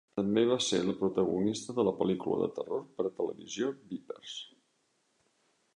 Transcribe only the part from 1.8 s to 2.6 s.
la pel·lícula de